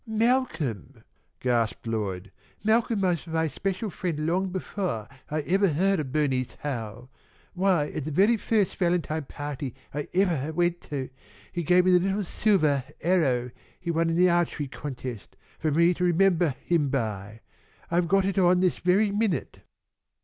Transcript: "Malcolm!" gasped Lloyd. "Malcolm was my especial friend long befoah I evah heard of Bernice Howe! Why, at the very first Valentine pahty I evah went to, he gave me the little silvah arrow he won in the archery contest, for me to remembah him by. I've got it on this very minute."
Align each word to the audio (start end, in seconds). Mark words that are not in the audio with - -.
"Malcolm!" 0.07 1.03
gasped 1.39 1.85
Lloyd. 1.85 2.31
"Malcolm 2.63 3.01
was 3.01 3.27
my 3.27 3.43
especial 3.43 3.91
friend 3.91 4.25
long 4.25 4.49
befoah 4.49 5.07
I 5.29 5.41
evah 5.43 5.73
heard 5.75 5.99
of 5.99 6.11
Bernice 6.11 6.57
Howe! 6.61 7.09
Why, 7.53 7.85
at 7.89 8.05
the 8.05 8.09
very 8.11 8.35
first 8.35 8.77
Valentine 8.77 9.27
pahty 9.29 9.75
I 9.93 10.05
evah 10.11 10.53
went 10.55 10.81
to, 10.89 11.11
he 11.51 11.61
gave 11.61 11.85
me 11.85 11.91
the 11.91 11.99
little 11.99 12.23
silvah 12.23 12.83
arrow 13.01 13.51
he 13.79 13.91
won 13.91 14.09
in 14.09 14.15
the 14.15 14.27
archery 14.31 14.67
contest, 14.67 15.35
for 15.59 15.69
me 15.69 15.93
to 15.93 16.03
remembah 16.03 16.55
him 16.65 16.89
by. 16.89 17.41
I've 17.91 18.07
got 18.07 18.25
it 18.25 18.39
on 18.39 18.59
this 18.59 18.79
very 18.79 19.11
minute." 19.11 19.59